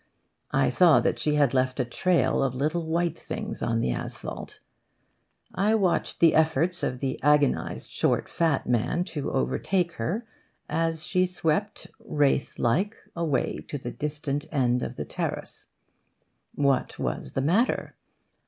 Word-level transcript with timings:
I 0.51 0.69
saw 0.71 0.99
that 0.99 1.19
she 1.19 1.35
had 1.35 1.53
left 1.53 1.79
a 1.79 1.85
trail 1.85 2.41
of 2.41 2.55
little 2.55 2.87
white 2.87 3.15
things 3.19 3.61
on 3.61 3.81
the 3.81 3.91
asphalt. 3.91 4.59
I 5.53 5.75
watched 5.75 6.19
the 6.19 6.33
efforts 6.33 6.81
of 6.81 7.01
the 7.01 7.21
agonised 7.21 7.87
short 7.91 8.27
fat 8.27 8.65
man 8.67 9.03
to 9.13 9.31
overtake 9.31 9.91
her 9.91 10.25
as 10.67 11.05
she 11.05 11.27
swept 11.27 11.85
wraith 11.99 12.57
like 12.57 12.97
away 13.15 13.59
to 13.67 13.77
the 13.77 13.91
distant 13.91 14.47
end 14.51 14.81
of 14.81 14.95
the 14.95 15.05
terrace. 15.05 15.67
What 16.55 16.97
was 16.97 17.33
the 17.33 17.41
matter? 17.41 17.93